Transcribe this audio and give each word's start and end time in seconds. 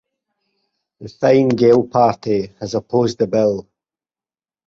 The 0.99 1.09
Fine 1.09 1.49
Gael 1.49 1.83
party 1.85 2.47
has 2.59 2.73
opposed 2.73 3.19
the 3.19 3.27
bill. 3.27 3.67